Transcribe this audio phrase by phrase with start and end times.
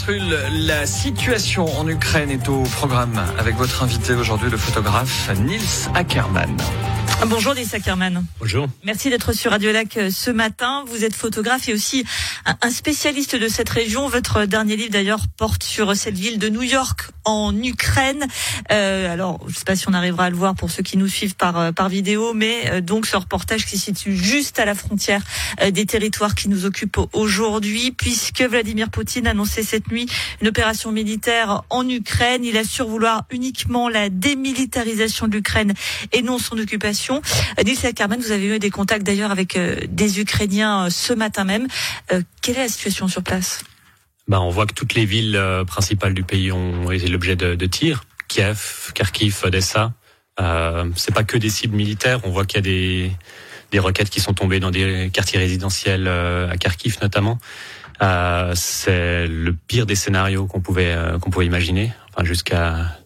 [0.00, 5.60] Rull, la situation en Ukraine est au programme avec votre invité aujourd'hui, le photographe Nils
[5.94, 6.56] Ackermann.
[7.26, 8.24] Bonjour Nils Ackermann.
[8.40, 8.68] Bonjour.
[8.84, 10.84] Merci d'être sur Radio Lac euh, ce matin.
[10.88, 12.04] Vous êtes photographe et aussi
[12.44, 14.08] un spécialiste de cette région.
[14.08, 18.26] Votre dernier livre d'ailleurs porte sur cette ville de New York en Ukraine.
[18.70, 20.96] Euh, alors, je ne sais pas si on arrivera à le voir pour ceux qui
[20.96, 24.58] nous suivent par euh, par vidéo, mais euh, donc ce reportage qui se situe juste
[24.58, 25.22] à la frontière
[25.70, 30.06] des territoires qui nous occupent aujourd'hui, puisque Vladimir Poutine a annoncé cette nuit
[30.40, 32.44] une opération militaire en Ukraine.
[32.44, 35.74] Il assure vouloir uniquement la démilitarisation de l'Ukraine
[36.12, 37.22] et non son occupation.
[37.64, 41.66] Nils Ackerman, vous avez eu des contacts d'ailleurs avec des Ukrainiens ce matin même.
[42.42, 43.64] Quelle est la situation sur place?
[44.28, 47.66] Bah, on voit que toutes les villes euh, principales du pays ont été l'objet de,
[47.66, 48.04] tirs.
[48.28, 49.92] Kiev, Kharkiv, Odessa.
[50.40, 52.20] Euh, c'est pas que des cibles militaires.
[52.24, 53.12] On voit qu'il y a des,
[53.72, 57.38] des roquettes qui sont tombées dans des quartiers résidentiels euh, à Kharkiv notamment.
[58.02, 61.92] Euh, c'est le pire des scénarios qu'on pouvait euh, qu'on pouvait imaginer.
[62.10, 62.98] Enfin jusqu'à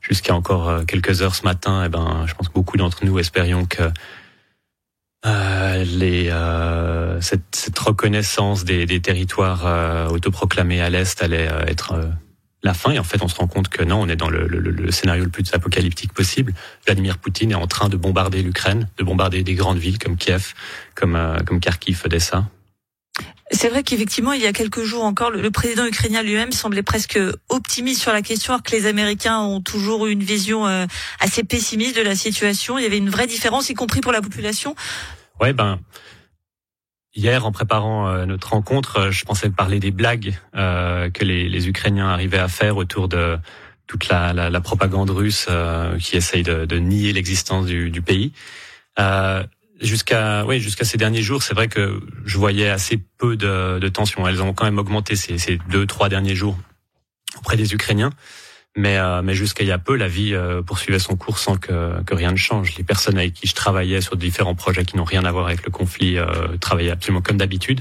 [0.00, 1.82] jusqu'à encore quelques heures ce matin.
[1.84, 3.90] Eh ben, je pense que beaucoup d'entre nous espérions que
[5.26, 12.06] euh, les, euh, cette, reconnaissance des, territoires euh, autoproclamés à l'est allait euh, être euh,
[12.62, 12.92] la fin.
[12.92, 14.90] Et en fait, on se rend compte que non, on est dans le, le, le,
[14.90, 16.54] scénario le plus apocalyptique possible.
[16.86, 20.54] Vladimir Poutine est en train de bombarder l'Ukraine, de bombarder des grandes villes comme Kiev,
[20.94, 22.48] comme, comme Kharkiv, Odessa.
[23.50, 27.18] C'est vrai qu'effectivement, il y a quelques jours encore, le, président ukrainien lui-même semblait presque
[27.48, 30.86] optimiste sur la question, alors que les Américains ont toujours eu une vision euh,
[31.18, 32.78] assez pessimiste de la situation.
[32.78, 34.74] Il y avait une vraie différence, y compris pour la population.
[35.40, 35.80] Ouais, ben.
[37.14, 41.68] Hier, en préparant euh, notre rencontre, euh, je pensais parler des blagues que les, les,
[41.68, 43.38] Ukrainiens arrivaient à faire autour de
[43.86, 45.48] toute la, la, la propagande russe
[45.98, 48.32] qui essaye de, de nier l'existence du, du, pays.
[48.98, 49.44] Euh,
[49.80, 53.88] jusqu'à oui jusqu'à ces derniers jours, c'est vrai que je voyais assez peu de, de
[53.88, 54.26] tensions.
[54.26, 56.56] Elles ont quand même augmenté ces, ces, deux trois derniers jours
[57.38, 58.12] auprès des Ukrainiens.
[58.76, 61.56] Mais, euh, mais jusqu'à il y a peu, la vie euh, poursuivait son cours sans
[61.56, 62.76] que, que rien ne change.
[62.76, 65.64] Les personnes avec qui je travaillais sur différents projets qui n'ont rien à voir avec
[65.64, 67.80] le conflit euh, travaillaient absolument comme d'habitude.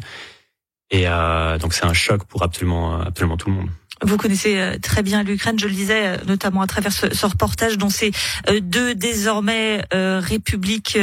[0.92, 3.70] Et euh, donc c'est un choc pour absolument absolument tout le monde.
[4.04, 7.78] Vous connaissez euh, très bien l'Ukraine, je le disais euh, notamment à travers ce, reportage
[7.78, 8.12] dont c'est
[8.48, 10.98] euh, deux désormais républiques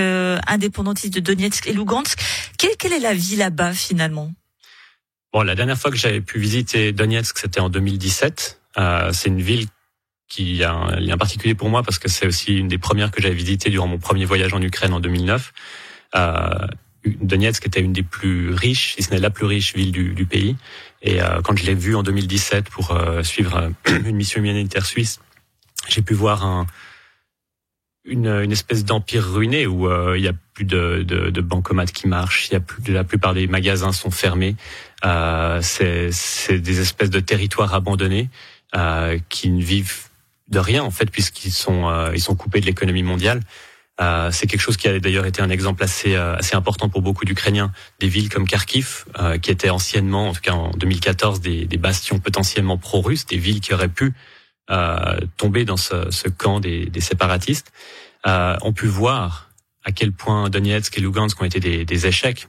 [0.47, 2.19] indépendantistes de Donetsk et Lugansk.
[2.59, 4.33] Quelle, quelle est la vie là-bas finalement?
[5.33, 8.61] Bon, la dernière fois que j'avais pu visiter Donetsk, c'était en 2017.
[8.79, 9.67] Euh, c'est une ville
[10.29, 13.21] qui a un lien particulier pour moi parce que c'est aussi une des premières que
[13.21, 15.53] j'avais visitées durant mon premier voyage en Ukraine en 2009.
[17.07, 20.15] Euh, Donetsk était une des plus riches, si ce n'est la plus riche ville du,
[20.15, 20.57] du pays.
[21.05, 23.57] Et euh, quand je l'ai vu en 2017 pour euh, suivre
[23.89, 25.21] euh, une mission humanitaire suisse,
[25.89, 26.67] j'ai pu voir un,
[28.05, 32.09] une, une espèce d'empire ruiné où il y a plus de, de, de bancomates qui
[32.09, 34.57] marchent, il y a plus, la plupart des magasins sont fermés.
[35.03, 36.09] c'est
[36.59, 38.31] des espèces de territoires abandonnés
[39.29, 40.07] qui ne vivent
[40.49, 43.41] de rien en fait puisqu'ils sont ils sont coupés de l'économie mondiale.
[44.01, 47.01] Euh, c'est quelque chose qui a d'ailleurs été un exemple assez euh, assez important pour
[47.01, 47.73] beaucoup d'Ukrainiens.
[48.01, 51.77] Des villes comme Kharkiv, euh, qui étaient anciennement, en tout cas en 2014, des, des
[51.77, 54.13] bastions potentiellement pro-russes, des villes qui auraient pu
[55.37, 57.71] tomber dans ce, ce camp des, des séparatistes,
[58.25, 59.51] ont pu voir
[59.85, 62.49] à quel point Donetsk et Lugansk ont été des, des échecs.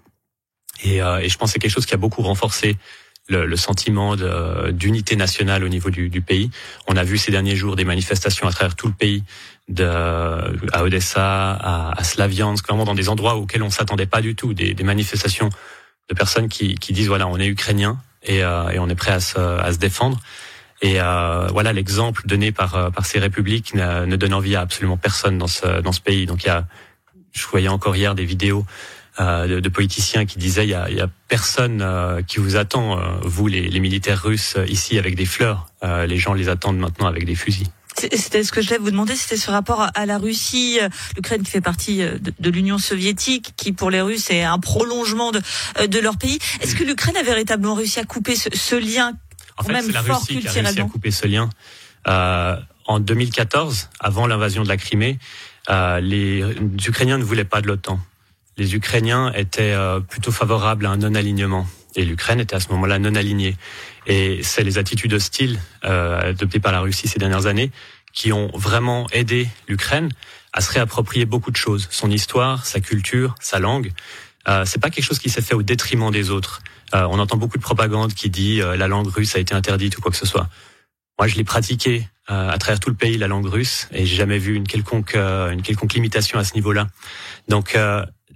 [0.81, 2.77] Et, et, je pense que c'est quelque chose qui a beaucoup renforcé
[3.27, 4.15] le, le sentiment
[4.71, 6.51] d'unité nationale au niveau du, du, pays.
[6.87, 9.23] On a vu ces derniers jours des manifestations à travers tout le pays,
[9.67, 9.83] de,
[10.73, 14.53] à Odessa, à, à Slaviansk, vraiment dans des endroits auxquels on s'attendait pas du tout,
[14.53, 15.49] des, des, manifestations
[16.09, 19.11] de personnes qui, qui disent voilà on est ukrainien et, euh, et on est prêt
[19.11, 20.19] à se, à se défendre.
[20.81, 24.61] Et euh, voilà l'exemple donné par euh, par ces républiques ne, ne, donne envie à
[24.61, 26.25] absolument personne dans ce dans ce pays.
[26.25, 26.67] Donc il y a,
[27.31, 28.65] je voyais encore hier des vidéos
[29.19, 32.55] de, de, politiciens qui disaient il y a, il y a personne euh, qui vous
[32.55, 35.67] attend, euh, vous les, les, militaires russes ici avec des fleurs.
[35.83, 37.67] les gens les attendent maintenant avec des fusils.
[37.97, 40.79] C'était ce que je voulais vous demander, c'était ce rapport à la Russie,
[41.15, 45.31] l'Ukraine qui fait partie de, de l'Union soviétique, qui pour les Russes est un prolongement
[45.31, 45.41] de,
[45.85, 46.37] de leur pays.
[46.59, 49.13] Est-ce que l'Ukraine a véritablement réussi à couper ce, ce lien
[49.57, 51.49] En fait, c'est la Russie qui a réussi à couper ce lien.
[52.07, 55.17] Euh, en 2014, avant l'invasion de la Crimée,
[55.69, 56.43] euh, les
[56.87, 57.99] Ukrainiens ne voulaient pas de l'OTAN
[58.57, 61.67] les Ukrainiens étaient euh, plutôt favorables à un non-alignement.
[61.95, 63.55] Et l'Ukraine était à ce moment-là non alignée.
[64.05, 67.71] Et c'est les attitudes hostiles euh, adoptées par la Russie ces dernières années
[68.13, 70.09] qui ont vraiment aidé l'Ukraine
[70.53, 73.91] à se réapproprier beaucoup de choses, son histoire, sa culture, sa langue.
[74.47, 76.61] Euh, c'est pas quelque chose qui s'est fait au détriment des autres.
[76.93, 79.97] Euh, on entend beaucoup de propagande qui dit euh, la langue russe a été interdite
[79.97, 80.47] ou quoi que ce soit.
[81.19, 84.39] Moi, je l'ai pratiqué à travers tout le pays la langue russe et j'ai jamais
[84.39, 86.87] vu une quelconque une quelconque limitation à ce niveau-là.
[87.47, 87.77] Donc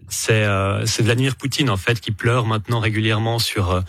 [0.10, 3.84] c'est euh, c'est Vladimir Poutine en fait qui pleure maintenant régulièrement sur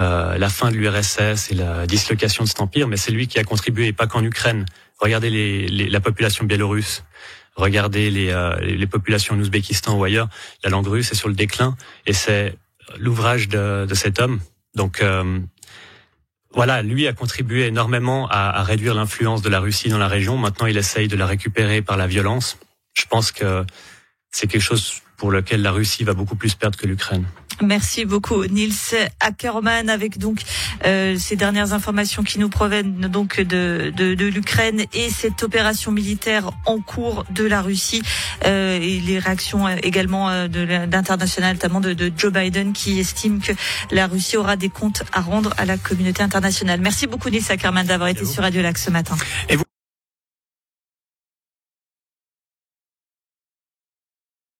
[0.00, 3.38] euh, la fin de l'URSS et la dislocation de cet empire, mais c'est lui qui
[3.38, 4.66] a contribué, pas qu'en Ukraine.
[4.98, 7.04] Regardez les, la population biélorusse,
[7.56, 8.32] regardez les,
[8.62, 10.28] les populations en Ouzbékistan ou ailleurs.
[10.62, 11.76] La langue russe est sur le déclin,
[12.06, 12.56] et c'est
[12.98, 14.40] l'ouvrage de, de, cet homme.
[14.74, 15.02] Donc
[16.52, 20.38] voilà, lui a contribué énormément à, à réduire l'influence de la Russie dans la région.
[20.38, 22.58] Maintenant, il essaye de la récupérer par la violence.
[22.94, 23.64] Je pense que
[24.30, 27.24] c'est quelque chose pour lequel la Russie va beaucoup plus perdre que l'Ukraine.
[27.62, 28.74] Merci beaucoup Nils
[29.20, 30.40] Ackermann avec donc
[30.84, 35.92] euh, ces dernières informations qui nous proviennent donc de, de, de l'Ukraine et cette opération
[35.92, 38.02] militaire en cours de la Russie
[38.44, 43.40] euh, et les réactions euh, également euh, d'international notamment de, de, Joe Biden qui estime
[43.40, 43.52] que
[43.92, 46.80] la Russie aura des comptes à rendre à la communauté internationale.
[46.80, 49.16] Merci beaucoup Nils Ackermann d'avoir été sur Radio Lac ce matin.
[49.48, 49.63] Et vous